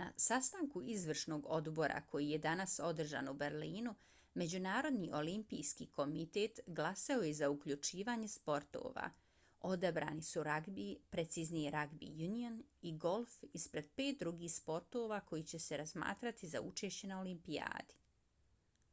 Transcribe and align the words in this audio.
na 0.00 0.04
sastanku 0.24 0.82
izvršnog 0.96 1.46
odbora 1.56 1.96
koji 2.10 2.28
je 2.32 2.38
danas 2.44 2.74
održan 2.88 3.30
u 3.32 3.34
berlinu 3.40 3.94
međunarodni 4.42 5.08
olimpijski 5.22 5.88
komitet 5.96 6.60
glasao 6.80 7.26
je 7.30 7.34
za 7.40 7.48
uključivanje 7.56 8.28
sportova. 8.36 9.08
odabrani 9.72 10.26
su 10.30 10.46
ragbi 10.52 10.86
preciznije 11.16 11.74
rugby 11.78 12.14
union 12.30 12.62
i 12.92 12.96
golf 13.08 13.34
ispred 13.62 13.92
pet 14.02 14.24
drugih 14.24 14.54
sportova 14.60 15.20
koji 15.32 15.50
će 15.54 15.64
se 15.68 15.76
razmatrati 15.84 16.56
za 16.56 16.64
učešće 16.72 17.14
na 17.14 17.20
olimpijadi 17.26 18.00